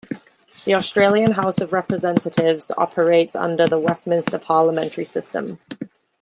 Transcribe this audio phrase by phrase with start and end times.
[0.65, 5.59] The Australian House of Representatives operates under the Westminster parliamentary system.